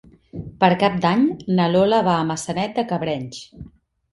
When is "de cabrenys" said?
2.81-3.45